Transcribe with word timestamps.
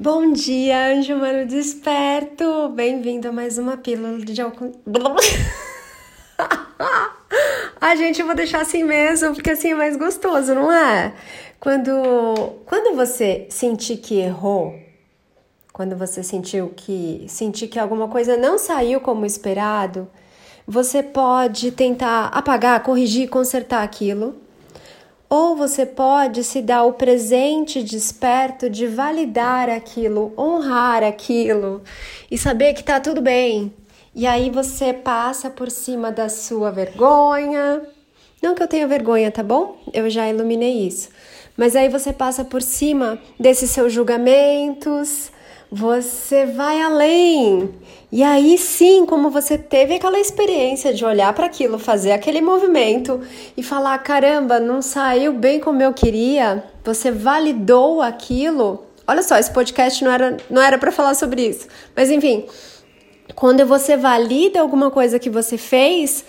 Bom 0.00 0.30
dia, 0.32 0.92
anjo 0.92 1.12
humano 1.12 1.44
desperto! 1.44 2.68
Bem-vindo 2.68 3.26
a 3.26 3.32
mais 3.32 3.58
uma 3.58 3.76
pílula 3.76 4.24
de 4.24 4.40
álcool. 4.40 4.70
a 7.80 7.96
gente, 7.96 8.20
eu 8.20 8.26
vou 8.26 8.36
deixar 8.36 8.60
assim 8.60 8.84
mesmo, 8.84 9.34
porque 9.34 9.50
assim 9.50 9.72
é 9.72 9.74
mais 9.74 9.96
gostoso, 9.96 10.54
não 10.54 10.72
é? 10.72 11.12
Quando, 11.58 11.90
quando 12.64 12.94
você 12.94 13.48
sentir 13.50 13.96
que 13.96 14.20
errou, 14.20 14.72
quando 15.72 15.96
você 15.96 16.22
sentiu 16.22 16.72
que 16.76 17.24
sentir 17.26 17.66
que 17.66 17.80
alguma 17.80 18.06
coisa 18.06 18.36
não 18.36 18.56
saiu 18.56 19.00
como 19.00 19.26
esperado, 19.26 20.08
você 20.64 21.02
pode 21.02 21.72
tentar 21.72 22.26
apagar, 22.26 22.84
corrigir, 22.84 23.28
consertar 23.28 23.82
aquilo 23.82 24.36
ou 25.28 25.54
você 25.54 25.84
pode 25.84 26.42
se 26.42 26.62
dar 26.62 26.84
o 26.84 26.94
presente 26.94 27.82
desperto 27.82 28.70
de 28.70 28.86
validar 28.86 29.68
aquilo, 29.68 30.32
honrar 30.38 31.02
aquilo 31.02 31.82
e 32.30 32.38
saber 32.38 32.72
que 32.74 32.82
tá 32.82 32.98
tudo 32.98 33.20
bem. 33.20 33.72
E 34.14 34.26
aí 34.26 34.50
você 34.50 34.92
passa 34.92 35.50
por 35.50 35.70
cima 35.70 36.10
da 36.10 36.28
sua 36.28 36.70
vergonha. 36.70 37.82
Não 38.42 38.54
que 38.54 38.62
eu 38.62 38.68
tenha 38.68 38.86
vergonha, 38.86 39.30
tá 39.30 39.42
bom? 39.42 39.76
Eu 39.92 40.08
já 40.08 40.28
iluminei 40.28 40.86
isso. 40.86 41.10
Mas 41.56 41.76
aí 41.76 41.88
você 41.88 42.12
passa 42.12 42.44
por 42.44 42.62
cima 42.62 43.18
desses 43.38 43.70
seus 43.70 43.92
julgamentos, 43.92 45.30
você 45.70 46.46
vai 46.46 46.80
além. 46.80 47.70
E 48.10 48.22
aí 48.22 48.56
sim, 48.56 49.04
como 49.04 49.30
você 49.30 49.58
teve 49.58 49.94
aquela 49.94 50.18
experiência 50.18 50.94
de 50.94 51.04
olhar 51.04 51.32
para 51.34 51.46
aquilo, 51.46 51.78
fazer 51.78 52.12
aquele 52.12 52.40
movimento 52.40 53.20
e 53.56 53.62
falar: 53.62 53.98
caramba, 53.98 54.58
não 54.58 54.80
saiu 54.80 55.32
bem 55.32 55.60
como 55.60 55.82
eu 55.82 55.92
queria, 55.92 56.64
você 56.82 57.10
validou 57.10 58.00
aquilo. 58.00 58.84
Olha 59.06 59.22
só, 59.22 59.36
esse 59.36 59.50
podcast 59.50 60.02
não 60.04 60.10
era, 60.10 60.36
não 60.50 60.60
era 60.60 60.78
para 60.78 60.92
falar 60.92 61.14
sobre 61.14 61.46
isso, 61.46 61.66
mas 61.96 62.10
enfim, 62.10 62.46
quando 63.34 63.64
você 63.64 63.96
valida 63.96 64.60
alguma 64.60 64.90
coisa 64.90 65.18
que 65.18 65.30
você 65.30 65.56
fez, 65.56 66.24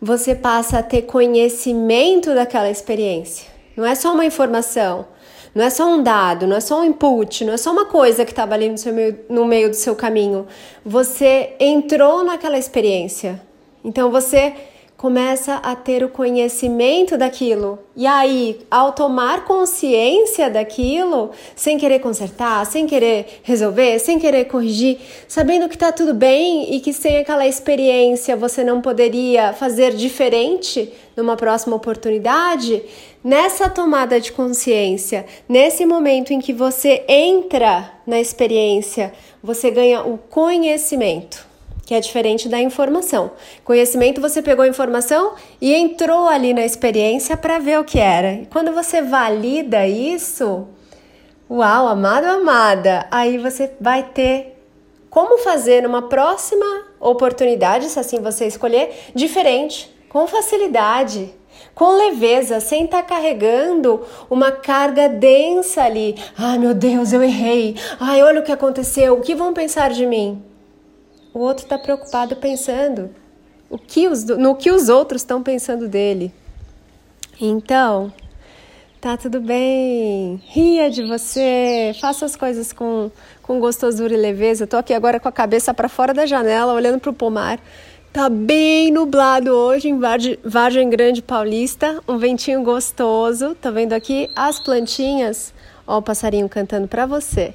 você 0.00 0.34
passa 0.34 0.78
a 0.78 0.82
ter 0.82 1.02
conhecimento 1.02 2.34
daquela 2.34 2.70
experiência. 2.70 3.46
Não 3.76 3.86
é 3.86 3.94
só 3.94 4.12
uma 4.12 4.24
informação. 4.24 5.06
Não 5.54 5.64
é 5.64 5.70
só 5.70 5.86
um 5.86 6.02
dado, 6.02 6.46
não 6.46 6.56
é 6.56 6.60
só 6.60 6.80
um 6.80 6.84
input, 6.84 7.44
não 7.44 7.52
é 7.52 7.56
só 7.56 7.70
uma 7.72 7.84
coisa 7.84 8.24
que 8.24 8.32
estava 8.32 8.54
ali 8.54 8.68
no, 8.70 8.78
seu 8.78 8.92
meio, 8.92 9.18
no 9.28 9.44
meio 9.44 9.68
do 9.68 9.76
seu 9.76 9.94
caminho. 9.94 10.46
Você 10.84 11.54
entrou 11.60 12.24
naquela 12.24 12.58
experiência. 12.58 13.40
Então 13.84 14.10
você 14.10 14.54
começa 15.02 15.54
a 15.56 15.74
ter 15.74 16.04
o 16.04 16.08
conhecimento 16.08 17.18
daquilo. 17.18 17.76
E 17.96 18.06
aí, 18.06 18.60
ao 18.70 18.92
tomar 18.92 19.44
consciência 19.44 20.48
daquilo, 20.48 21.32
sem 21.56 21.76
querer 21.76 21.98
consertar, 21.98 22.64
sem 22.66 22.86
querer 22.86 23.40
resolver, 23.42 23.98
sem 23.98 24.20
querer 24.20 24.44
corrigir, 24.44 25.00
sabendo 25.26 25.68
que 25.68 25.74
está 25.74 25.90
tudo 25.90 26.14
bem 26.14 26.72
e 26.72 26.78
que 26.78 26.92
sem 26.92 27.16
aquela 27.18 27.48
experiência 27.48 28.36
você 28.36 28.62
não 28.62 28.80
poderia 28.80 29.52
fazer 29.52 29.92
diferente 29.92 30.92
numa 31.16 31.34
próxima 31.34 31.74
oportunidade, 31.74 32.80
nessa 33.24 33.68
tomada 33.68 34.20
de 34.20 34.30
consciência, 34.30 35.26
nesse 35.48 35.84
momento 35.84 36.32
em 36.32 36.38
que 36.38 36.52
você 36.52 37.04
entra 37.08 37.92
na 38.06 38.20
experiência, 38.20 39.12
você 39.42 39.68
ganha 39.68 40.02
o 40.02 40.16
conhecimento 40.16 41.50
que 41.92 41.96
é 41.96 42.00
diferente 42.00 42.48
da 42.48 42.58
informação. 42.58 43.32
Conhecimento, 43.64 44.18
você 44.18 44.40
pegou 44.40 44.64
a 44.64 44.68
informação 44.68 45.34
e 45.60 45.74
entrou 45.74 46.26
ali 46.26 46.54
na 46.54 46.64
experiência 46.64 47.36
para 47.36 47.58
ver 47.58 47.78
o 47.78 47.84
que 47.84 47.98
era. 47.98 48.32
E 48.32 48.46
quando 48.46 48.72
você 48.72 49.02
valida 49.02 49.86
isso, 49.86 50.68
uau, 51.50 51.86
amado, 51.86 52.24
amada, 52.24 53.06
aí 53.10 53.36
você 53.36 53.72
vai 53.78 54.04
ter 54.04 54.58
como 55.10 55.36
fazer 55.36 55.82
numa 55.82 56.08
próxima 56.08 56.64
oportunidade, 56.98 57.90
se 57.90 58.00
assim 58.00 58.22
você 58.22 58.46
escolher, 58.46 59.10
diferente, 59.14 59.94
com 60.08 60.26
facilidade. 60.26 61.30
Com 61.74 61.98
leveza, 61.98 62.58
sem 62.58 62.86
estar 62.86 63.02
tá 63.02 63.08
carregando 63.16 64.00
uma 64.30 64.50
carga 64.50 65.10
densa 65.10 65.82
ali. 65.82 66.16
Ai 66.38 66.56
meu 66.56 66.72
Deus, 66.72 67.12
eu 67.12 67.22
errei. 67.22 67.76
Ai, 68.00 68.22
olha 68.22 68.40
o 68.40 68.42
que 68.42 68.52
aconteceu. 68.52 69.12
O 69.12 69.20
que 69.20 69.34
vão 69.34 69.52
pensar 69.52 69.90
de 69.90 70.06
mim? 70.06 70.42
O 71.34 71.38
outro 71.38 71.64
está 71.64 71.78
preocupado 71.78 72.36
pensando 72.36 73.10
o 73.70 73.78
que 73.78 74.06
os, 74.06 74.24
no 74.24 74.54
que 74.54 74.70
os 74.70 74.88
outros 74.88 75.22
estão 75.22 75.42
pensando 75.42 75.88
dele. 75.88 76.32
Então, 77.40 78.12
tá 79.00 79.16
tudo 79.16 79.40
bem, 79.40 80.42
ria 80.46 80.90
de 80.90 81.02
você, 81.02 81.96
faça 82.00 82.26
as 82.26 82.36
coisas 82.36 82.72
com, 82.72 83.10
com 83.42 83.58
gostosura 83.58 84.12
e 84.12 84.16
leveza. 84.16 84.66
Tô 84.66 84.76
aqui 84.76 84.92
agora 84.92 85.18
com 85.18 85.28
a 85.28 85.32
cabeça 85.32 85.72
para 85.72 85.88
fora 85.88 86.12
da 86.12 86.26
janela, 86.26 86.74
olhando 86.74 87.00
para 87.00 87.10
o 87.10 87.14
pomar. 87.14 87.58
Tá 88.12 88.28
bem 88.28 88.90
nublado 88.90 89.50
hoje 89.52 89.88
em 89.88 89.98
Vargem 89.98 90.90
Grande 90.90 91.22
Paulista, 91.22 91.98
um 92.06 92.18
ventinho 92.18 92.62
gostoso. 92.62 93.54
Tá 93.54 93.70
vendo 93.70 93.94
aqui 93.94 94.28
as 94.36 94.60
plantinhas? 94.60 95.54
Ó, 95.86 95.96
o 95.96 96.02
passarinho 96.02 96.46
cantando 96.46 96.86
para 96.86 97.06
você. 97.06 97.54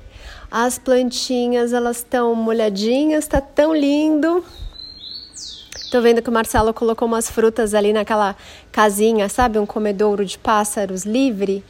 As 0.50 0.80
plantinhas, 0.80 1.74
elas 1.74 1.98
estão 1.98 2.34
molhadinhas, 2.34 3.28
tá 3.28 3.42
tão 3.42 3.76
lindo. 3.76 4.44
Tô 5.92 6.02
vendo 6.02 6.22
que 6.22 6.30
o 6.30 6.34
Marcelo 6.34 6.74
colocou 6.74 7.08
umas 7.08 7.30
frutas 7.30 7.74
ali 7.74 7.92
naquela 7.92 8.36
casinha, 8.72 9.28
sabe? 9.28 9.60
Um 9.60 9.66
comedouro 9.66 10.26
de 10.26 10.38
pássaros 10.38 11.06
livre. 11.06 11.64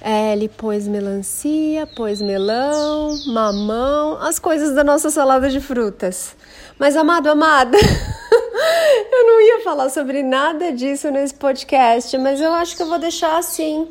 É, 0.00 0.32
ele 0.32 0.48
pôs 0.48 0.86
melancia, 0.86 1.86
pôs 1.96 2.20
melão, 2.20 3.16
mamão, 3.26 4.18
as 4.20 4.38
coisas 4.38 4.74
da 4.74 4.84
nossa 4.84 5.10
salada 5.10 5.48
de 5.48 5.60
frutas. 5.60 6.36
Mas, 6.78 6.96
amado, 6.96 7.28
amada, 7.28 7.78
eu 9.12 9.26
não 9.26 9.40
ia 9.40 9.64
falar 9.64 9.88
sobre 9.88 10.22
nada 10.22 10.70
disso 10.72 11.10
nesse 11.10 11.34
podcast, 11.34 12.16
mas 12.18 12.40
eu 12.40 12.52
acho 12.52 12.76
que 12.76 12.82
eu 12.82 12.88
vou 12.88 12.98
deixar 12.98 13.38
assim 13.38 13.88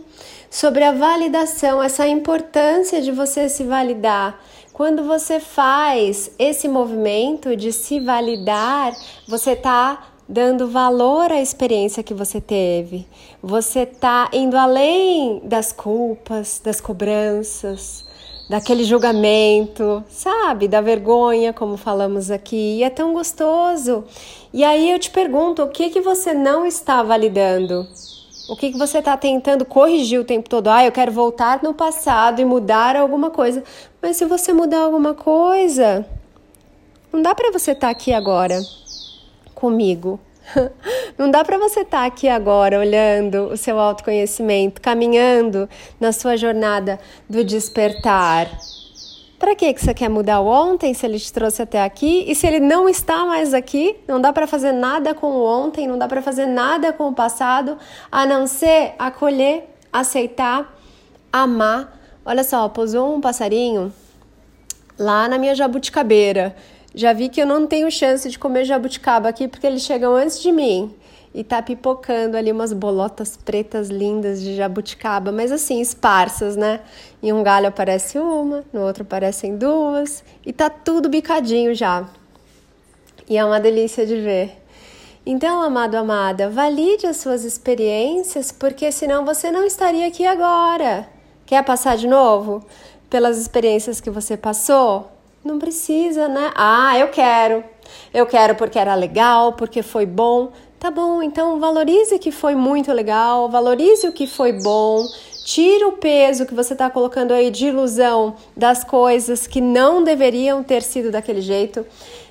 sobre 0.49 0.83
a 0.83 0.91
validação, 0.91 1.81
essa 1.81 2.07
importância 2.07 3.01
de 3.01 3.11
você 3.11 3.49
se 3.49 3.63
validar. 3.63 4.39
Quando 4.73 5.03
você 5.03 5.39
faz 5.39 6.31
esse 6.37 6.67
movimento 6.67 7.55
de 7.55 7.71
se 7.71 7.99
validar, 7.99 8.93
você 9.27 9.51
está 9.51 10.07
dando 10.27 10.67
valor 10.67 11.31
à 11.31 11.41
experiência 11.41 12.03
que 12.03 12.13
você 12.13 12.41
teve. 12.41 13.07
Você 13.41 13.81
está 13.81 14.29
indo 14.33 14.57
além 14.57 15.39
das 15.43 15.71
culpas, 15.71 16.59
das 16.63 16.81
cobranças, 16.81 18.03
daquele 18.49 18.83
julgamento, 18.83 20.03
sabe? 20.09 20.67
Da 20.67 20.81
vergonha, 20.81 21.53
como 21.53 21.77
falamos 21.77 22.29
aqui. 22.31 22.79
E 22.79 22.83
é 22.83 22.89
tão 22.89 23.13
gostoso. 23.13 24.03
E 24.53 24.63
aí 24.63 24.91
eu 24.91 24.99
te 24.99 25.09
pergunto, 25.09 25.63
o 25.63 25.69
que 25.69 25.89
que 25.89 26.01
você 26.01 26.33
não 26.33 26.65
está 26.65 27.01
validando? 27.01 27.87
O 28.47 28.55
que, 28.55 28.71
que 28.71 28.77
você 28.77 28.99
está 28.99 29.17
tentando 29.17 29.65
corrigir 29.65 30.19
o 30.19 30.23
tempo 30.23 30.47
todo? 30.47 30.67
Ah, 30.67 30.85
eu 30.85 30.91
quero 30.91 31.11
voltar 31.11 31.63
no 31.63 31.73
passado 31.73 32.39
e 32.39 32.45
mudar 32.45 32.95
alguma 32.95 33.31
coisa. 33.31 33.63
Mas 34.01 34.17
se 34.17 34.25
você 34.25 34.53
mudar 34.53 34.81
alguma 34.81 35.15
coisa, 35.15 36.05
não 37.11 37.21
dá 37.21 37.33
para 37.33 37.51
você 37.51 37.71
estar 37.71 37.87
tá 37.87 37.91
aqui 37.91 38.13
agora 38.13 38.59
comigo. 39.55 40.19
Não 41.17 41.31
dá 41.31 41.43
para 41.43 41.57
você 41.57 41.79
estar 41.79 42.01
tá 42.01 42.05
aqui 42.05 42.27
agora 42.27 42.79
olhando 42.79 43.45
o 43.45 43.57
seu 43.57 43.79
autoconhecimento, 43.79 44.79
caminhando 44.79 45.67
na 45.99 46.11
sua 46.11 46.37
jornada 46.37 46.99
do 47.27 47.43
despertar. 47.43 48.51
Para 49.37 49.53
que 49.53 49.73
você 49.77 49.93
quer 49.93 50.09
mudar 50.09 50.39
o 50.39 50.47
ontem 50.47 50.93
se 50.93 51.05
ele 51.05 51.19
te 51.19 51.31
trouxe 51.31 51.61
até 51.61 51.83
aqui? 51.83 52.23
E 52.27 52.33
se 52.33 52.47
ele 52.47 52.59
não 52.59 52.87
está 52.87 53.25
mais 53.25 53.53
aqui, 53.53 53.95
não 54.07 54.19
dá 54.19 54.31
para 54.31 54.47
fazer 54.47 54.71
nada 54.71 55.13
com 55.13 55.27
o 55.27 55.43
ontem, 55.43 55.87
não 55.87 55.97
dá 55.97 56.07
para 56.07 56.21
fazer 56.21 56.45
nada 56.45 56.93
com 56.93 57.09
o 57.09 57.13
passado, 57.13 57.77
a 58.09 58.25
não 58.25 58.47
ser 58.47 58.93
acolher, 58.97 59.67
aceitar, 59.91 60.73
amar. 61.31 61.99
Olha 62.25 62.43
só, 62.43 62.69
pousou 62.69 63.13
um 63.13 63.19
passarinho 63.19 63.93
lá 64.97 65.27
na 65.27 65.37
minha 65.37 65.53
jabuticabeira. 65.53 66.55
Já 66.93 67.11
vi 67.11 67.27
que 67.27 67.41
eu 67.41 67.45
não 67.45 67.67
tenho 67.67 67.91
chance 67.91 68.29
de 68.29 68.39
comer 68.39 68.63
jabuticaba 68.63 69.27
aqui 69.27 69.49
porque 69.49 69.67
eles 69.67 69.81
chegam 69.81 70.15
antes 70.15 70.41
de 70.41 70.51
mim 70.51 70.95
e 71.35 71.43
tá 71.43 71.61
pipocando 71.61 72.37
ali 72.37 72.49
umas 72.49 72.71
bolotas 72.71 73.35
pretas 73.35 73.89
lindas 73.89 74.41
de 74.41 74.55
jabuticaba, 74.55 75.33
mas 75.33 75.51
assim, 75.51 75.81
esparsas, 75.81 76.55
né? 76.55 76.79
Em 77.21 77.33
um 77.33 77.43
galho 77.43 77.67
aparece 77.67 78.17
uma, 78.17 78.63
no 78.71 78.79
outro 78.81 79.03
aparecem 79.03 79.57
duas, 79.57 80.23
e 80.45 80.53
tá 80.53 80.69
tudo 80.69 81.09
bicadinho 81.09 81.75
já. 81.75 82.07
E 83.27 83.37
é 83.37 83.43
uma 83.43 83.59
delícia 83.59 84.05
de 84.05 84.15
ver. 84.15 84.61
Então, 85.25 85.61
amado, 85.61 85.95
amada, 85.95 86.49
valide 86.49 87.05
as 87.05 87.17
suas 87.17 87.43
experiências, 87.43 88.53
porque 88.53 88.89
senão 88.89 89.25
você 89.25 89.51
não 89.51 89.65
estaria 89.65 90.07
aqui 90.07 90.25
agora. 90.25 91.05
Quer 91.45 91.65
passar 91.65 91.97
de 91.97 92.07
novo 92.07 92.63
pelas 93.09 93.37
experiências 93.37 93.99
que 93.99 94.09
você 94.09 94.37
passou? 94.37 95.11
Não 95.43 95.59
precisa, 95.59 96.29
né? 96.29 96.49
Ah, 96.55 96.97
eu 96.97 97.09
quero. 97.09 97.61
Eu 98.13 98.25
quero 98.25 98.55
porque 98.55 98.79
era 98.79 98.95
legal, 98.95 99.53
porque 99.53 99.83
foi 99.83 100.05
bom. 100.05 100.51
Tá 100.85 100.91
bom, 100.91 101.23
então 101.23 101.59
valorize 101.59 102.19
que 102.19 102.31
foi 102.31 102.53
muito 102.53 102.93
legal, 102.93 103.49
valorize 103.49 104.07
o 104.07 104.11
que 104.11 104.27
foi 104.27 104.53
bom, 104.53 105.03
Tira 105.43 105.87
o 105.87 105.93
peso 105.93 106.45
que 106.45 106.53
você 106.53 106.73
está 106.73 106.91
colocando 106.91 107.33
aí 107.33 107.49
de 107.49 107.65
ilusão 107.65 108.35
das 108.55 108.83
coisas 108.83 109.47
que 109.47 109.59
não 109.59 110.03
deveriam 110.03 110.63
ter 110.63 110.83
sido 110.83 111.09
daquele 111.09 111.41
jeito, 111.41 111.83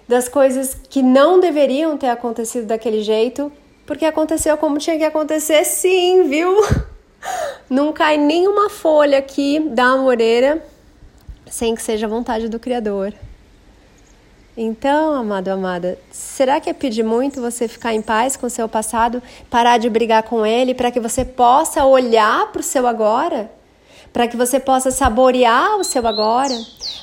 das 0.07 0.29
coisas 0.29 0.73
que 0.89 1.03
não 1.03 1.41
deveriam 1.41 1.99
ter 1.99 2.11
acontecido 2.11 2.67
daquele 2.67 3.03
jeito, 3.03 3.51
porque 3.85 4.05
aconteceu 4.05 4.57
como 4.57 4.79
tinha 4.79 4.97
que 4.97 5.05
acontecer, 5.05 5.65
sim, 5.65 6.23
viu? 6.29 6.55
Não 7.69 7.93
cai 7.93 8.17
nenhuma 8.17 8.71
folha 8.71 9.19
aqui 9.19 9.59
da 9.59 9.95
amoreira 9.95 10.65
sem 11.51 11.75
que 11.75 11.83
seja 11.83 12.07
vontade 12.07 12.49
do 12.49 12.61
Criador. 12.61 13.13
Então, 14.57 15.13
amado, 15.15 15.49
amada, 15.49 15.99
será 16.13 16.61
que 16.61 16.71
é 16.71 16.73
pedir 16.73 17.03
muito 17.03 17.41
você 17.41 17.67
ficar 17.67 17.93
em 17.93 18.01
paz 18.01 18.37
com 18.37 18.47
o 18.47 18.51
seu 18.51 18.69
passado, 18.69 19.21
parar 19.51 19.79
de 19.79 19.91
brigar 19.91 20.23
com 20.23 20.47
ele, 20.47 20.75
para 20.75 20.93
que 20.93 21.01
você 21.01 21.25
possa 21.25 21.85
olhar 21.85 22.53
para 22.53 22.61
o 22.61 22.63
seu 22.63 22.87
agora? 22.87 23.51
Para 24.13 24.29
que 24.29 24.37
você 24.37 24.61
possa 24.61 24.93
saborear 24.93 25.77
o 25.77 25.83
seu 25.83 26.07
agora? 26.07 26.55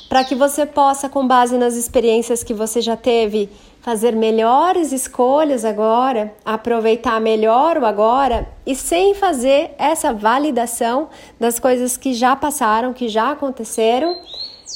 Para 0.08 0.24
que 0.24 0.34
você 0.34 0.64
possa, 0.64 1.10
com 1.10 1.26
base 1.26 1.58
nas 1.58 1.74
experiências 1.74 2.42
que 2.42 2.54
você 2.54 2.80
já 2.80 2.96
teve, 2.96 3.50
fazer 3.82 4.16
melhores 4.16 4.90
escolhas 4.90 5.62
agora, 5.62 6.32
aproveitar 6.42 7.20
melhor 7.20 7.76
o 7.76 7.84
agora 7.84 8.48
e 8.64 8.74
sem 8.74 9.14
fazer 9.14 9.74
essa 9.76 10.10
validação 10.10 11.10
das 11.38 11.58
coisas 11.58 11.98
que 11.98 12.14
já 12.14 12.34
passaram, 12.34 12.94
que 12.94 13.08
já 13.08 13.32
aconteceram 13.32 14.16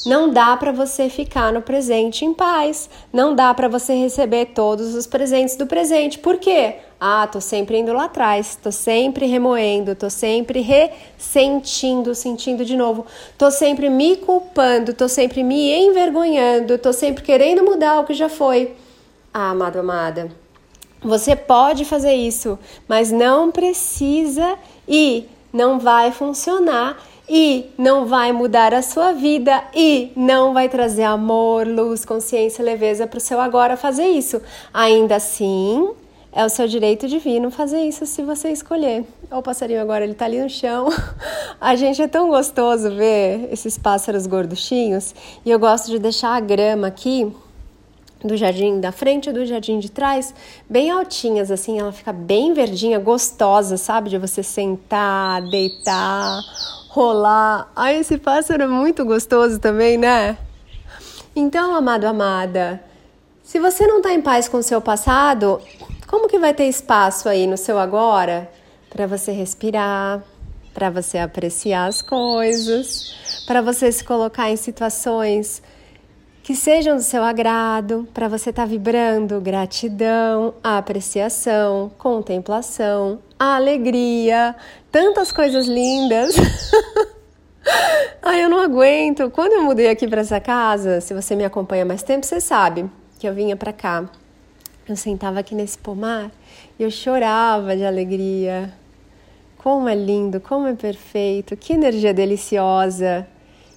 não 0.05 0.29
dá 0.29 0.55
para 0.55 0.71
você 0.71 1.09
ficar 1.09 1.51
no 1.51 1.61
presente 1.61 2.23
em 2.23 2.33
paz. 2.33 2.89
Não 3.11 3.35
dá 3.35 3.53
para 3.53 3.67
você 3.67 3.93
receber 3.93 4.47
todos 4.47 4.93
os 4.95 5.07
presentes 5.07 5.55
do 5.55 5.65
presente. 5.65 6.19
Por 6.19 6.37
quê? 6.37 6.75
Ah, 6.99 7.27
tô 7.27 7.39
sempre 7.39 7.77
indo 7.77 7.93
lá 7.93 8.05
atrás, 8.05 8.57
tô 8.61 8.71
sempre 8.71 9.27
remoendo, 9.27 9.95
tô 9.95 10.09
sempre 10.09 10.61
ressentindo, 10.61 12.15
sentindo 12.15 12.65
de 12.65 12.75
novo, 12.75 13.05
tô 13.37 13.51
sempre 13.51 13.87
me 13.87 14.17
culpando, 14.17 14.95
tô 14.95 15.07
sempre 15.07 15.43
me 15.43 15.71
envergonhando, 15.75 16.77
tô 16.79 16.91
sempre 16.91 17.23
querendo 17.23 17.63
mudar 17.63 17.99
o 17.99 18.03
que 18.03 18.15
já 18.15 18.29
foi. 18.29 18.75
Ah, 19.31 19.51
amado, 19.51 19.77
amada, 19.77 20.31
você 20.99 21.35
pode 21.35 21.85
fazer 21.85 22.13
isso, 22.13 22.57
mas 22.87 23.11
não 23.11 23.51
precisa 23.51 24.57
e 24.87 25.27
não 25.53 25.77
vai 25.77 26.11
funcionar 26.11 26.97
e 27.29 27.69
não 27.77 28.05
vai 28.05 28.31
mudar 28.31 28.73
a 28.73 28.81
sua 28.81 29.11
vida 29.11 29.63
e 29.73 30.11
não 30.15 30.53
vai 30.53 30.69
trazer 30.69 31.03
amor, 31.03 31.67
luz, 31.67 32.05
consciência, 32.05 32.63
leveza 32.63 33.05
para 33.05 33.17
o 33.17 33.21
seu 33.21 33.39
agora 33.39 33.75
fazer 33.75 34.07
isso. 34.07 34.41
Ainda 34.73 35.17
assim, 35.17 35.89
é 36.31 36.45
o 36.45 36.49
seu 36.49 36.67
direito 36.67 37.07
divino 37.07 37.49
fazer 37.51 37.81
isso 37.81 38.05
se 38.05 38.21
você 38.21 38.49
escolher. 38.49 39.03
Olha 39.29 39.39
o 39.39 39.43
passarinho 39.43 39.81
agora, 39.81 40.03
ele 40.03 40.13
está 40.13 40.25
ali 40.25 40.41
no 40.41 40.49
chão. 40.49 40.87
A 41.59 41.75
gente 41.75 42.01
é 42.01 42.07
tão 42.07 42.29
gostoso 42.29 42.91
ver 42.91 43.49
esses 43.51 43.77
pássaros 43.77 44.27
gorduchinhos 44.27 45.13
e 45.43 45.49
eu 45.49 45.59
gosto 45.59 45.89
de 45.89 45.99
deixar 45.99 46.35
a 46.35 46.39
grama 46.39 46.87
aqui 46.87 47.31
do 48.23 48.35
jardim 48.35 48.79
da 48.79 48.91
frente 48.91 49.29
e 49.29 49.33
do 49.33 49.45
jardim 49.45 49.79
de 49.79 49.89
trás, 49.89 50.33
bem 50.69 50.89
altinhas, 50.89 51.51
assim, 51.51 51.79
ela 51.79 51.91
fica 51.91 52.11
bem 52.11 52.53
verdinha, 52.53 52.99
gostosa, 52.99 53.77
sabe? 53.77 54.09
De 54.09 54.17
você 54.17 54.41
sentar, 54.41 55.41
deitar, 55.49 56.41
rolar. 56.97 57.71
Ai, 57.75 57.97
esse 57.97 58.17
pássaro 58.17 58.63
é 58.63 58.67
muito 58.67 59.05
gostoso 59.05 59.59
também, 59.59 59.99
né? 59.99 60.35
Então, 61.35 61.75
amado, 61.75 62.05
amada, 62.05 62.83
se 63.43 63.59
você 63.59 63.85
não 63.85 63.97
está 63.97 64.11
em 64.11 64.21
paz 64.21 64.49
com 64.49 64.57
o 64.57 64.63
seu 64.63 64.81
passado, 64.81 65.61
como 66.07 66.27
que 66.27 66.39
vai 66.39 66.55
ter 66.55 66.67
espaço 66.67 67.29
aí 67.29 67.45
no 67.45 67.55
seu 67.55 67.77
agora 67.77 68.49
para 68.89 69.05
você 69.05 69.31
respirar, 69.31 70.23
para 70.73 70.89
você 70.89 71.19
apreciar 71.19 71.85
as 71.85 72.01
coisas, 72.01 73.43
para 73.45 73.61
você 73.61 73.91
se 73.91 74.03
colocar 74.03 74.49
em 74.49 74.55
situações 74.55 75.61
que 76.41 76.55
sejam 76.55 76.95
do 76.95 77.03
seu 77.03 77.21
agrado, 77.23 78.07
para 78.11 78.27
você 78.27 78.49
estar 78.49 78.63
tá 78.63 78.67
vibrando 78.67 79.39
gratidão, 79.39 80.55
apreciação, 80.63 81.91
contemplação, 81.99 83.19
alegria, 83.39 84.55
tantas 84.91 85.31
coisas 85.31 85.67
lindas. 85.67 86.35
Ai, 88.21 88.43
eu 88.43 88.49
não 88.49 88.59
aguento. 88.59 89.29
Quando 89.29 89.53
eu 89.53 89.63
mudei 89.63 89.89
aqui 89.89 90.07
para 90.07 90.21
essa 90.21 90.39
casa, 90.39 91.01
se 91.01 91.13
você 91.13 91.35
me 91.35 91.45
acompanha 91.45 91.85
mais 91.85 92.03
tempo, 92.03 92.25
você 92.25 92.39
sabe 92.41 92.89
que 93.19 93.27
eu 93.27 93.33
vinha 93.33 93.55
para 93.55 93.73
cá. 93.73 94.09
Eu 94.87 94.95
sentava 94.95 95.39
aqui 95.39 95.53
nesse 95.53 95.77
pomar 95.77 96.31
e 96.79 96.83
eu 96.83 96.89
chorava 96.89 97.75
de 97.75 97.83
alegria. 97.83 98.73
Como 99.57 99.89
é 99.89 99.95
lindo, 99.95 100.39
como 100.39 100.67
é 100.67 100.73
perfeito, 100.73 101.57
que 101.57 101.73
energia 101.73 102.13
deliciosa 102.13 103.27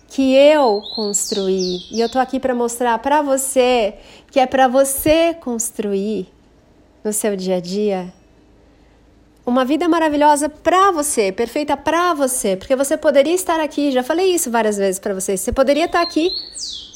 que 0.08 0.34
eu 0.34 0.82
construí. 0.94 1.78
E 1.90 2.00
eu 2.00 2.08
tô 2.08 2.18
aqui 2.18 2.38
para 2.38 2.54
mostrar 2.54 2.98
para 2.98 3.22
você 3.22 3.94
que 4.30 4.38
é 4.38 4.46
para 4.46 4.68
você 4.68 5.34
construir 5.34 6.28
no 7.02 7.12
seu 7.12 7.34
dia 7.34 7.56
a 7.56 7.60
dia 7.60 8.19
uma 9.50 9.64
vida 9.64 9.88
maravilhosa 9.88 10.48
para 10.48 10.92
você, 10.92 11.32
perfeita 11.32 11.76
para 11.76 12.14
você, 12.14 12.56
porque 12.56 12.76
você 12.76 12.96
poderia 12.96 13.34
estar 13.34 13.58
aqui, 13.58 13.90
já 13.90 14.02
falei 14.02 14.32
isso 14.32 14.50
várias 14.50 14.76
vezes 14.76 15.00
para 15.00 15.12
vocês. 15.12 15.40
Você 15.40 15.52
poderia 15.52 15.86
estar 15.86 16.00
aqui 16.00 16.30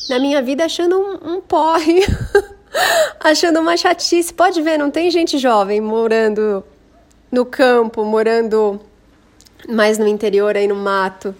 na 0.08 0.20
minha 0.20 0.40
vida 0.40 0.64
achando 0.64 0.96
um, 0.96 1.34
um 1.34 1.40
porre, 1.40 2.06
achando 3.18 3.58
uma 3.58 3.76
chatice. 3.76 4.32
Pode 4.32 4.62
ver, 4.62 4.78
não 4.78 4.88
tem 4.88 5.10
gente 5.10 5.36
jovem 5.36 5.80
morando 5.80 6.64
no 7.30 7.44
campo, 7.44 8.04
morando 8.04 8.80
mais 9.68 9.98
no 9.98 10.06
interior 10.06 10.56
aí 10.56 10.68
no 10.68 10.76
mato. 10.76 11.34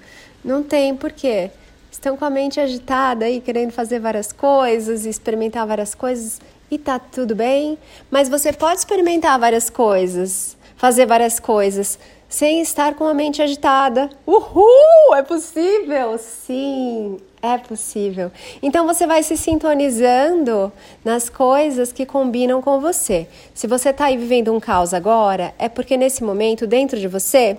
Não 0.45 0.65
tem, 0.65 0.97
por 0.97 1.13
quê? 1.13 1.51
estão 1.93 2.17
com 2.17 2.25
a 2.25 2.31
mente 2.31 2.61
agitada 2.61 3.25
aí, 3.25 3.41
querendo 3.41 3.71
fazer 3.71 3.99
várias 3.99 4.33
coisas, 4.33 5.07
experimentar 5.07 5.67
várias 5.67 5.95
coisas, 5.95 6.41
e 6.71 6.77
tá 6.77 6.99
tudo 6.99 7.35
bem, 7.35 7.79
mas 8.11 8.29
você 8.29 8.53
pode 8.53 8.81
experimentar 8.81 9.39
várias 9.39 9.71
coisas, 9.71 10.57
fazer 10.77 11.07
várias 11.07 11.39
coisas, 11.41 11.99
sem 12.29 12.61
estar 12.61 12.95
com 12.95 13.05
a 13.05 13.15
mente 13.15 13.41
agitada. 13.41 14.11
Uhul! 14.27 15.15
É 15.15 15.23
possível? 15.23 16.19
Sim, 16.19 17.19
é 17.41 17.59
possível. 17.59 18.33
Então 18.63 18.87
você 18.87 19.07
vai 19.07 19.23
se 19.23 19.37
sintonizando 19.37 20.73
nas 21.05 21.29
coisas 21.29 21.93
que 21.93 22.05
combinam 22.05 22.61
com 22.61 22.81
você. 22.81 23.29
Se 23.55 23.67
você 23.67 23.91
está 23.91 24.07
aí 24.07 24.17
vivendo 24.17 24.53
um 24.53 24.59
caos 24.59 24.93
agora, 24.93 25.55
é 25.59 25.69
porque 25.69 25.97
nesse 25.97 26.25
momento 26.25 26.67
dentro 26.67 26.99
de 26.99 27.07
você 27.07 27.57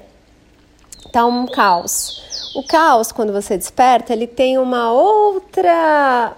está 1.05 1.25
um 1.25 1.45
caos. 1.45 2.51
O 2.55 2.63
caos, 2.63 3.11
quando 3.11 3.31
você 3.31 3.57
desperta, 3.57 4.11
ele 4.11 4.27
tem 4.27 4.57
uma 4.57 4.91
outra 4.91 6.35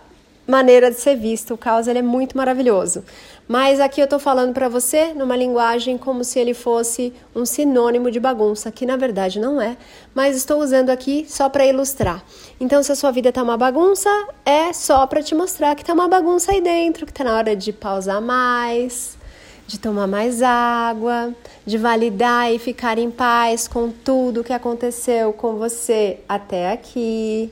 maneira 0.47 0.91
de 0.91 0.99
ser 0.99 1.15
visto. 1.15 1.53
O 1.53 1.57
caos 1.57 1.87
ele 1.87 1.99
é 1.99 2.03
muito 2.03 2.35
maravilhoso. 2.37 3.03
Mas 3.47 3.79
aqui 3.79 4.01
eu 4.01 4.03
estou 4.03 4.19
falando 4.19 4.53
para 4.53 4.67
você 4.67 5.13
numa 5.13 5.35
linguagem 5.35 5.97
como 5.97 6.23
se 6.23 6.37
ele 6.37 6.53
fosse 6.53 7.13
um 7.33 7.45
sinônimo 7.45 8.11
de 8.11 8.19
bagunça, 8.19 8.69
que 8.71 8.85
na 8.85 8.97
verdade 8.97 9.39
não 9.39 9.61
é, 9.61 9.77
mas 10.13 10.35
estou 10.35 10.61
usando 10.61 10.89
aqui 10.89 11.25
só 11.29 11.47
para 11.47 11.65
ilustrar. 11.65 12.23
Então, 12.59 12.83
se 12.83 12.91
a 12.91 12.95
sua 12.95 13.11
vida 13.11 13.29
está 13.29 13.41
uma 13.41 13.55
bagunça, 13.55 14.09
é 14.45 14.73
só 14.73 15.07
para 15.07 15.23
te 15.23 15.33
mostrar 15.33 15.75
que 15.75 15.81
está 15.81 15.93
uma 15.93 16.09
bagunça 16.09 16.51
aí 16.51 16.59
dentro, 16.59 17.05
que 17.05 17.11
está 17.11 17.23
na 17.23 17.35
hora 17.35 17.55
de 17.55 17.71
pausar 17.71 18.21
mais, 18.21 19.17
de 19.65 19.79
tomar 19.79 20.07
mais 20.07 20.41
água, 20.41 21.33
de 21.65 21.77
validar 21.77 22.51
e 22.53 22.59
ficar 22.59 22.97
em 22.97 23.09
paz 23.09 23.67
com 23.67 23.89
tudo 23.91 24.43
que 24.43 24.53
aconteceu 24.53 25.31
com 25.31 25.55
você 25.55 26.19
até 26.27 26.71
aqui. 26.71 27.51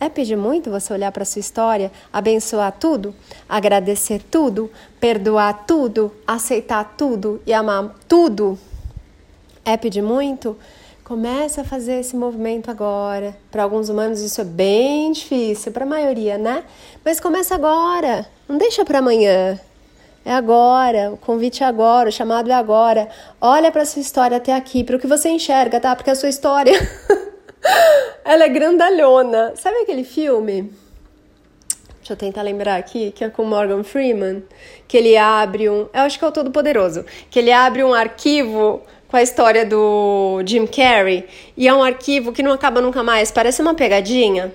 É 0.00 0.08
pedir 0.08 0.36
muito 0.36 0.70
você 0.70 0.92
olhar 0.92 1.10
para 1.12 1.24
sua 1.24 1.40
história, 1.40 1.90
abençoar 2.12 2.72
tudo, 2.72 3.14
agradecer 3.48 4.22
tudo, 4.30 4.70
perdoar 5.00 5.64
tudo, 5.66 6.12
aceitar 6.26 6.94
tudo 6.96 7.40
e 7.46 7.52
amar 7.52 7.94
tudo? 8.06 8.58
É 9.64 9.76
pedir 9.76 10.02
muito? 10.02 10.58
Comece 11.04 11.60
a 11.60 11.64
fazer 11.64 12.00
esse 12.00 12.16
movimento 12.16 12.70
agora. 12.70 13.36
Para 13.50 13.62
alguns 13.62 13.88
humanos 13.88 14.20
isso 14.20 14.40
é 14.40 14.44
bem 14.44 15.12
difícil, 15.12 15.70
para 15.70 15.84
a 15.84 15.88
maioria, 15.88 16.36
né? 16.38 16.64
Mas 17.04 17.20
começa 17.20 17.54
agora. 17.54 18.26
Não 18.48 18.58
deixa 18.58 18.84
para 18.84 18.98
amanhã. 18.98 19.58
É 20.24 20.32
agora, 20.32 21.12
o 21.12 21.18
convite 21.18 21.62
é 21.62 21.66
agora, 21.66 22.08
o 22.08 22.12
chamado 22.12 22.50
é 22.50 22.54
agora. 22.54 23.08
Olha 23.38 23.70
para 23.70 23.84
sua 23.84 24.00
história 24.00 24.38
até 24.38 24.54
aqui, 24.54 24.82
para 24.82 24.96
o 24.96 24.98
que 24.98 25.06
você 25.06 25.28
enxerga, 25.28 25.78
tá? 25.78 25.94
Porque 25.94 26.10
a 26.10 26.14
sua 26.14 26.30
história 26.30 26.72
ela 28.24 28.44
é 28.44 28.48
grandalhona. 28.48 29.54
Sabe 29.56 29.78
aquele 29.78 30.04
filme? 30.04 30.70
Deixa 31.98 32.12
eu 32.12 32.16
tentar 32.16 32.42
lembrar 32.42 32.76
aqui, 32.76 33.12
que 33.12 33.24
é 33.24 33.30
com 33.30 33.44
Morgan 33.44 33.82
Freeman, 33.82 34.42
que 34.86 34.94
ele 34.94 35.16
abre 35.16 35.70
um, 35.70 35.88
eu 35.92 36.02
acho 36.02 36.18
que 36.18 36.24
é 36.24 36.28
o 36.28 36.32
Todo 36.32 36.50
Poderoso, 36.50 37.04
que 37.30 37.38
ele 37.38 37.50
abre 37.50 37.82
um 37.82 37.94
arquivo 37.94 38.82
com 39.08 39.16
a 39.16 39.22
história 39.22 39.64
do 39.64 40.42
Jim 40.44 40.66
Carrey, 40.66 41.24
e 41.56 41.66
é 41.66 41.72
um 41.72 41.82
arquivo 41.82 42.30
que 42.30 42.42
não 42.42 42.52
acaba 42.52 42.82
nunca 42.82 43.02
mais, 43.02 43.30
parece 43.30 43.62
uma 43.62 43.72
pegadinha. 43.72 44.52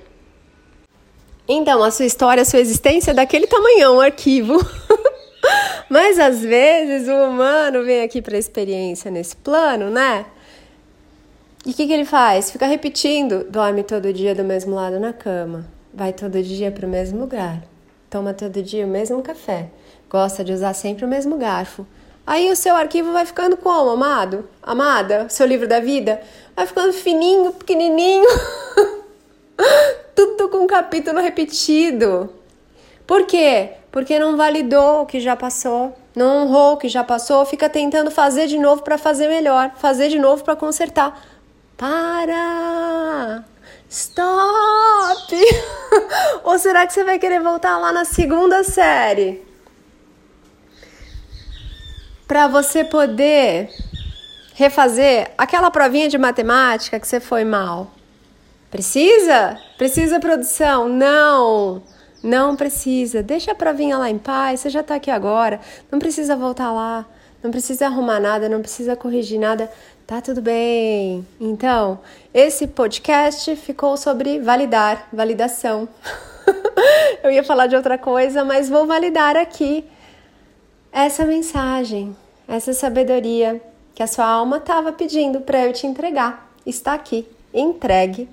Então, 1.47 1.83
a 1.83 1.89
sua 1.89 2.05
história, 2.05 2.43
a 2.43 2.45
sua 2.45 2.59
existência 2.59 3.09
é 3.09 3.13
daquele 3.15 3.47
tamanhão, 3.47 3.95
um 3.95 4.01
arquivo. 4.01 4.63
Mas 5.89 6.19
às 6.19 6.41
vezes 6.41 7.07
o 7.07 7.15
humano 7.15 7.83
vem 7.83 8.03
aqui 8.03 8.21
para 8.21 8.35
a 8.35 8.39
experiência 8.39 9.09
nesse 9.09 9.35
plano, 9.35 9.89
né? 9.89 10.27
E 11.65 11.71
o 11.71 11.73
que, 11.73 11.87
que 11.87 11.93
ele 11.93 12.05
faz? 12.05 12.51
Fica 12.51 12.65
repetindo. 12.65 13.43
Dorme 13.49 13.83
todo 13.83 14.13
dia 14.13 14.33
do 14.33 14.43
mesmo 14.43 14.75
lado 14.75 14.99
na 14.99 15.11
cama. 15.11 15.65
Vai 15.93 16.13
todo 16.13 16.41
dia 16.41 16.71
para 16.71 16.85
o 16.85 16.89
mesmo 16.89 17.19
lugar. 17.19 17.61
Toma 18.09 18.33
todo 18.33 18.63
dia 18.63 18.85
o 18.85 18.89
mesmo 18.89 19.21
café. 19.21 19.69
Gosta 20.09 20.43
de 20.43 20.53
usar 20.53 20.73
sempre 20.73 21.03
o 21.03 21.07
mesmo 21.07 21.37
garfo. 21.37 21.85
Aí 22.25 22.49
o 22.51 22.55
seu 22.55 22.75
arquivo 22.75 23.11
vai 23.11 23.25
ficando 23.25 23.57
como, 23.57 23.89
amado? 23.89 24.47
Amada? 24.63 25.27
Seu 25.29 25.45
livro 25.45 25.67
da 25.67 25.79
vida? 25.79 26.21
Vai 26.55 26.65
ficando 26.65 26.93
fininho, 26.93 27.51
pequenininho. 27.51 28.27
Tudo 30.15 30.47
com 30.47 30.59
um 30.59 30.67
capítulo 30.67 31.19
repetido. 31.19 32.29
Por 33.05 33.25
quê? 33.25 33.71
Porque 33.91 34.19
não 34.19 34.37
validou 34.37 35.01
o 35.01 35.05
que 35.05 35.19
já 35.19 35.35
passou, 35.35 35.97
não 36.15 36.43
honrou 36.43 36.73
o 36.73 36.77
que 36.77 36.87
já 36.87 37.03
passou, 37.03 37.43
fica 37.45 37.67
tentando 37.67 38.11
fazer 38.11 38.45
de 38.45 38.59
novo 38.59 38.83
para 38.83 38.99
fazer 38.99 39.27
melhor, 39.27 39.71
fazer 39.77 40.09
de 40.09 40.19
novo 40.19 40.43
para 40.43 40.55
consertar. 40.55 41.19
Para! 41.79 43.45
Stop! 43.89 45.33
Ou 46.43 46.59
será 46.59 46.85
que 46.85 46.91
você 46.91 47.05
vai 47.05 47.17
querer 47.17 47.39
voltar 47.39 47.77
lá 47.77 47.93
na 47.93 48.03
segunda 48.03 48.65
série? 48.65 49.41
Para 52.27 52.49
você 52.49 52.83
poder 52.83 53.69
refazer 54.55 55.31
aquela 55.37 55.71
provinha 55.71 56.09
de 56.09 56.17
matemática 56.17 56.99
que 56.99 57.07
você 57.07 57.21
foi 57.21 57.45
mal. 57.45 57.89
Precisa? 58.69 59.57
Precisa 59.77 60.19
produção? 60.19 60.89
Não! 60.89 61.81
Não 62.21 62.57
precisa. 62.57 63.23
Deixa 63.23 63.53
a 63.53 63.55
provinha 63.55 63.97
lá 63.97 64.09
em 64.09 64.17
paz. 64.17 64.59
Você 64.59 64.69
já 64.69 64.81
está 64.81 64.95
aqui 64.95 65.09
agora. 65.09 65.61
Não 65.89 65.97
precisa 65.97 66.35
voltar 66.35 66.73
lá. 66.73 67.05
Não 67.41 67.51
precisa 67.51 67.85
arrumar 67.85 68.19
nada. 68.19 68.49
Não 68.49 68.61
precisa 68.61 68.95
corrigir 68.95 69.39
nada. 69.39 69.71
Tá 70.05 70.21
tudo 70.21 70.41
bem. 70.41 71.25
Então, 71.39 71.99
esse 72.33 72.67
podcast 72.67 73.55
ficou 73.55 73.95
sobre 73.95 74.39
validar, 74.39 75.07
validação. 75.13 75.87
Eu 77.23 77.31
ia 77.31 77.43
falar 77.43 77.67
de 77.67 77.75
outra 77.75 77.97
coisa, 77.97 78.43
mas 78.43 78.69
vou 78.69 78.87
validar 78.87 79.37
aqui 79.37 79.85
essa 80.91 81.25
mensagem, 81.25 82.15
essa 82.47 82.73
sabedoria 82.73 83.61
que 83.93 84.01
a 84.01 84.07
sua 84.07 84.25
alma 84.25 84.57
estava 84.57 84.91
pedindo 84.91 85.41
para 85.41 85.65
eu 85.65 85.73
te 85.73 85.85
entregar. 85.85 86.49
Está 86.65 86.93
aqui, 86.93 87.27
entregue 87.53 88.29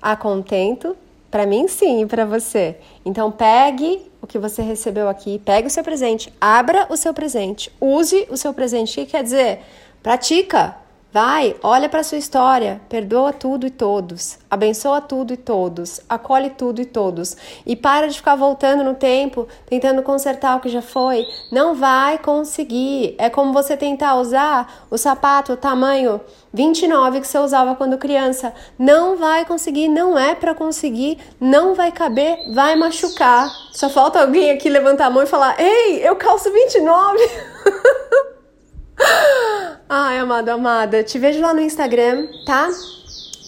a 0.00 0.16
contento 0.16 0.96
para 1.30 1.46
mim, 1.46 1.66
sim, 1.66 2.02
e 2.02 2.06
para 2.06 2.24
você. 2.24 2.76
Então, 3.04 3.32
pegue 3.32 4.00
o 4.24 4.26
que 4.26 4.38
você 4.38 4.62
recebeu 4.62 5.06
aqui, 5.06 5.38
pegue 5.44 5.68
o 5.68 5.70
seu 5.70 5.84
presente, 5.84 6.32
abra 6.40 6.86
o 6.88 6.96
seu 6.96 7.12
presente, 7.12 7.70
use 7.78 8.26
o 8.30 8.36
seu 8.36 8.54
presente. 8.54 8.92
O 8.92 9.04
que 9.04 9.12
quer 9.12 9.22
dizer? 9.22 9.60
Pratica, 10.02 10.74
Vai, 11.14 11.54
olha 11.62 11.88
para 11.88 12.02
sua 12.02 12.18
história, 12.18 12.80
perdoa 12.88 13.32
tudo 13.32 13.64
e 13.68 13.70
todos, 13.70 14.36
abençoa 14.50 15.00
tudo 15.00 15.32
e 15.32 15.36
todos, 15.36 16.00
acolhe 16.08 16.50
tudo 16.50 16.80
e 16.80 16.84
todos 16.84 17.36
e 17.64 17.76
para 17.76 18.08
de 18.08 18.16
ficar 18.16 18.34
voltando 18.34 18.82
no 18.82 18.94
tempo, 18.94 19.46
tentando 19.64 20.02
consertar 20.02 20.56
o 20.56 20.60
que 20.60 20.68
já 20.68 20.82
foi. 20.82 21.24
Não 21.52 21.76
vai 21.76 22.18
conseguir. 22.18 23.14
É 23.16 23.30
como 23.30 23.52
você 23.52 23.76
tentar 23.76 24.16
usar 24.16 24.86
o 24.90 24.98
sapato 24.98 25.56
tamanho 25.56 26.20
29 26.52 27.20
que 27.20 27.28
você 27.28 27.38
usava 27.38 27.76
quando 27.76 27.96
criança. 27.96 28.52
Não 28.76 29.16
vai 29.16 29.44
conseguir, 29.44 29.86
não 29.86 30.18
é 30.18 30.34
para 30.34 30.52
conseguir, 30.52 31.18
não 31.40 31.76
vai 31.76 31.92
caber, 31.92 32.52
vai 32.52 32.74
machucar. 32.74 33.48
Só 33.72 33.88
falta 33.88 34.20
alguém 34.20 34.50
aqui 34.50 34.68
levantar 34.68 35.06
a 35.06 35.10
mão 35.10 35.22
e 35.22 35.26
falar: 35.26 35.54
"Ei, 35.60 36.00
eu 36.04 36.16
calço 36.16 36.50
29". 36.52 37.18
Ai, 40.24 40.26
amada, 40.26 40.54
amada, 40.54 41.02
te 41.02 41.18
vejo 41.18 41.38
lá 41.38 41.52
no 41.52 41.60
Instagram, 41.60 42.28
tá? 42.46 42.70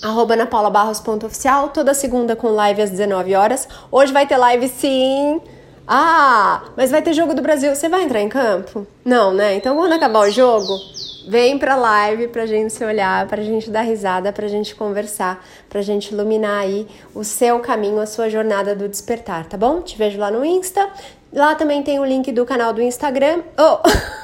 Arroba 0.03 0.37
napaulabarros.oficial, 0.37 1.71
toda 1.71 1.95
segunda 1.95 2.37
com 2.37 2.49
live 2.49 2.83
às 2.83 2.91
19 2.91 3.35
horas. 3.35 3.67
Hoje 3.91 4.13
vai 4.13 4.27
ter 4.27 4.37
live 4.37 4.69
sim. 4.69 5.41
Ah, 5.89 6.65
mas 6.77 6.91
vai 6.91 7.01
ter 7.01 7.15
jogo 7.15 7.33
do 7.33 7.41
Brasil. 7.41 7.75
Você 7.75 7.89
vai 7.89 8.03
entrar 8.03 8.21
em 8.21 8.29
campo? 8.29 8.87
Não, 9.03 9.33
né? 9.33 9.55
Então 9.55 9.75
quando 9.75 9.95
acabar 9.95 10.29
o 10.29 10.31
jogo, 10.31 10.79
vem 11.27 11.59
pra 11.59 11.75
live 11.75 12.29
pra 12.29 12.47
gente 12.47 12.73
se 12.73 12.85
olhar, 12.85 13.27
pra 13.27 13.43
gente 13.43 13.69
dar 13.69 13.83
risada, 13.83 14.33
pra 14.33 14.47
gente 14.47 14.75
conversar, 14.75 15.45
pra 15.69 15.83
gente 15.83 16.13
iluminar 16.13 16.61
aí 16.61 16.87
o 17.15 17.25
seu 17.25 17.59
caminho, 17.59 18.01
a 18.01 18.07
sua 18.07 18.31
jornada 18.31 18.75
do 18.77 18.89
despertar, 18.89 19.47
tá 19.47 19.57
bom? 19.57 19.83
Te 19.83 19.99
vejo 19.99 20.19
lá 20.19 20.31
no 20.31 20.45
Insta. 20.45 20.89
Lá 21.33 21.57
também 21.57 21.83
tem 21.83 21.99
o 21.99 22.05
link 22.05 22.31
do 22.31 22.47
canal 22.47 22.73
do 22.73 22.81
Instagram, 22.81 23.43
oh, 23.59 23.81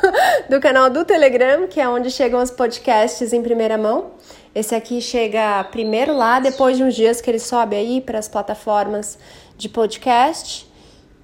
do 0.49 0.61
canal 0.61 0.89
do 0.89 1.05
Telegram, 1.05 1.67
que 1.67 1.81
é 1.81 1.89
onde 1.89 2.11
chegam 2.11 2.41
os 2.41 2.51
podcasts 2.51 3.33
em 3.33 3.43
primeira 3.43 3.77
mão. 3.77 4.13
Esse 4.55 4.75
aqui 4.75 5.01
chega 5.01 5.65
primeiro 5.65 6.17
lá, 6.17 6.39
depois 6.39 6.77
de 6.77 6.85
uns 6.85 6.95
dias 6.95 7.21
que 7.21 7.29
ele 7.29 7.41
sobe 7.41 7.75
aí 7.75 8.01
para 8.01 8.19
as 8.19 8.29
plataformas 8.29 9.19
de 9.59 9.69
podcast. 9.69 10.71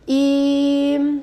E 0.06 1.20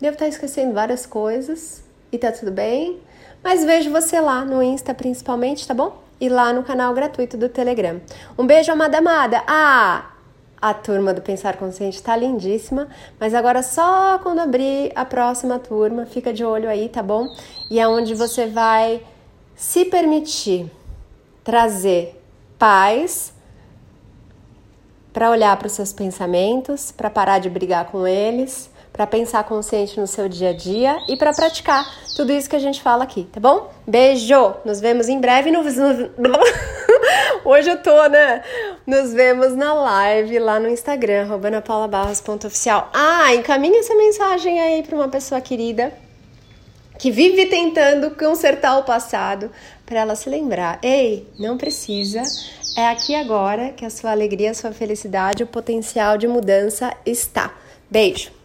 devo 0.00 0.14
estar 0.14 0.28
esquecendo 0.28 0.72
várias 0.72 1.04
coisas 1.04 1.84
e 2.10 2.16
tá 2.16 2.32
tudo 2.32 2.50
bem. 2.50 2.98
Mas 3.42 3.64
vejo 3.64 3.90
você 3.90 4.20
lá 4.20 4.44
no 4.44 4.62
Insta 4.62 4.94
principalmente, 4.94 5.66
tá 5.66 5.74
bom? 5.74 6.02
E 6.20 6.28
lá 6.28 6.52
no 6.52 6.62
canal 6.62 6.92
gratuito 6.92 7.36
do 7.36 7.48
Telegram. 7.48 8.00
Um 8.38 8.46
beijo, 8.46 8.70
amada 8.70 8.98
amada. 8.98 9.42
Ah, 9.46 10.10
a 10.60 10.74
turma 10.74 11.14
do 11.14 11.22
Pensar 11.22 11.56
Consciente 11.56 11.96
está 11.96 12.14
lindíssima, 12.14 12.88
mas 13.18 13.32
agora 13.32 13.62
só 13.62 14.18
quando 14.18 14.40
abrir 14.40 14.92
a 14.94 15.04
próxima 15.06 15.58
turma, 15.58 16.04
fica 16.04 16.32
de 16.32 16.44
olho 16.44 16.68
aí, 16.68 16.88
tá 16.88 17.02
bom? 17.02 17.26
E 17.70 17.80
é 17.80 17.88
onde 17.88 18.14
você 18.14 18.46
vai 18.46 19.02
se 19.56 19.86
permitir 19.86 20.70
trazer 21.42 22.22
paz 22.58 23.32
para 25.12 25.30
olhar 25.30 25.56
para 25.56 25.66
os 25.66 25.72
seus 25.72 25.92
pensamentos, 25.92 26.92
para 26.92 27.10
parar 27.10 27.38
de 27.38 27.48
brigar 27.48 27.86
com 27.86 28.06
eles, 28.06 28.69
para 28.92 29.06
pensar 29.06 29.44
consciente 29.44 29.98
no 29.98 30.06
seu 30.06 30.28
dia 30.28 30.50
a 30.50 30.52
dia 30.52 30.98
e 31.08 31.16
para 31.16 31.32
praticar 31.32 31.84
tudo 32.16 32.32
isso 32.32 32.50
que 32.50 32.56
a 32.56 32.60
gente 32.60 32.82
fala 32.82 33.04
aqui, 33.04 33.24
tá 33.32 33.40
bom? 33.40 33.70
Beijo! 33.86 34.54
Nos 34.64 34.80
vemos 34.80 35.08
em 35.08 35.20
breve 35.20 35.50
no. 35.50 35.60
Hoje 37.44 37.70
eu 37.70 37.82
tô, 37.82 38.06
né? 38.08 38.42
Nos 38.86 39.12
vemos 39.12 39.56
na 39.56 39.72
live 39.72 40.38
lá 40.38 40.60
no 40.60 40.68
Instagram, 40.68 41.26
roubanapaulabarros.oficial. 41.26 42.90
Ah, 42.92 43.34
encaminha 43.34 43.80
essa 43.80 43.94
mensagem 43.94 44.60
aí 44.60 44.82
para 44.82 44.96
uma 44.96 45.08
pessoa 45.08 45.40
querida 45.40 45.92
que 46.98 47.10
vive 47.10 47.46
tentando 47.46 48.10
consertar 48.10 48.78
o 48.78 48.84
passado, 48.84 49.50
para 49.86 50.00
ela 50.00 50.14
se 50.14 50.28
lembrar: 50.28 50.78
ei, 50.82 51.26
não 51.38 51.56
precisa, 51.56 52.22
é 52.76 52.86
aqui 52.88 53.14
agora 53.14 53.70
que 53.70 53.84
a 53.86 53.90
sua 53.90 54.10
alegria, 54.10 54.50
a 54.50 54.54
sua 54.54 54.72
felicidade, 54.72 55.42
o 55.42 55.46
potencial 55.46 56.18
de 56.18 56.28
mudança 56.28 56.94
está. 57.06 57.54
Beijo! 57.90 58.39